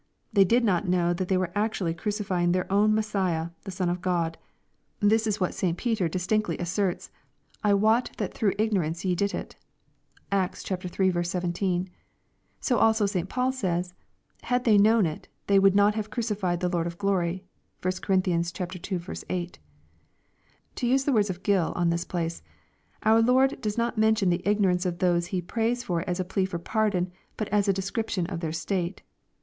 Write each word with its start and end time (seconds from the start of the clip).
They 0.33 0.43
did 0.45 0.63
not 0.63 0.87
know 0.87 1.13
that 1.13 1.27
they 1.27 1.37
were 1.37 1.51
actually 1.53 1.93
crucifying 1.93 2.53
their 2.53 2.65
own 2.71 2.95
Mes 2.95 3.05
siah, 3.13 3.51
the 3.65 3.69
Son 3.69 3.87
of 3.87 4.01
God.— 4.01 4.35
This 4.99 5.27
is 5.27 5.39
what 5.39 5.53
St. 5.53 5.77
Peter 5.77 6.07
distinctly 6.07 6.57
asserts, 6.57 7.11
"I 7.63 7.75
wot 7.75 8.09
that 8.17 8.33
through 8.33 8.53
ignorance 8.57 9.05
ye 9.05 9.13
did 9.13 9.31
it." 9.35 9.57
(Acts 10.31 10.65
iii. 10.71 11.23
17.) 11.23 11.87
So 12.59 12.79
also 12.79 13.05
St. 13.05 13.29
Paul 13.29 13.51
says," 13.51 13.93
Had 14.49 14.63
they 14.63 14.79
known 14.79 15.05
it, 15.05 15.27
they 15.45 15.59
would 15.59 15.75
not 15.75 15.93
have 15.93 16.09
crucified 16.09 16.61
the 16.61 16.69
Lord 16.69 16.87
of 16.87 16.97
glory." 16.97 17.45
(1 17.83 17.91
Cor. 18.01 18.15
ii. 18.15 19.23
8.) 19.29 19.59
To 20.77 20.87
use 20.87 21.03
the 21.03 21.13
words 21.13 21.29
of 21.29 21.43
Gill 21.43 21.73
on 21.75 21.91
this 21.91 22.05
place, 22.05 22.41
our 23.03 23.21
Lord" 23.21 23.61
does 23.61 23.77
not 23.77 23.99
mention 23.99 24.31
the 24.31 24.41
ignorance 24.47 24.87
of 24.87 24.97
those 24.97 25.27
He 25.27 25.43
prays 25.43 25.83
for 25.83 26.01
as 26.09 26.19
a 26.19 26.25
plea 26.25 26.45
for 26.45 26.57
pardon, 26.57 27.11
but 27.37 27.49
as 27.49 27.67
a 27.67 27.71
description 27.71 28.25
of 28.25 28.39
their 28.39 28.51
state." 28.51 29.03